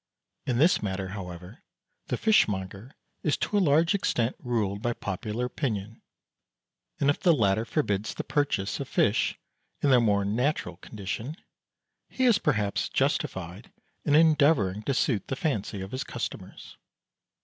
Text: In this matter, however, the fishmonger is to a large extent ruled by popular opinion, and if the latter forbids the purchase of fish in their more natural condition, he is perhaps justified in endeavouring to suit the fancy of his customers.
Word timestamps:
In 0.47 0.57
this 0.57 0.81
matter, 0.81 1.09
however, 1.09 1.61
the 2.07 2.17
fishmonger 2.17 2.95
is 3.21 3.37
to 3.37 3.55
a 3.55 3.59
large 3.59 3.93
extent 3.93 4.35
ruled 4.39 4.81
by 4.81 4.93
popular 4.93 5.45
opinion, 5.45 6.01
and 6.99 7.11
if 7.11 7.19
the 7.19 7.31
latter 7.35 7.65
forbids 7.65 8.15
the 8.15 8.23
purchase 8.23 8.79
of 8.79 8.87
fish 8.89 9.37
in 9.79 9.91
their 9.91 10.01
more 10.01 10.25
natural 10.25 10.77
condition, 10.77 11.37
he 12.09 12.25
is 12.25 12.39
perhaps 12.39 12.89
justified 12.89 13.71
in 14.03 14.15
endeavouring 14.15 14.81
to 14.85 14.93
suit 14.95 15.27
the 15.27 15.35
fancy 15.35 15.81
of 15.81 15.91
his 15.91 16.03
customers. 16.03 16.77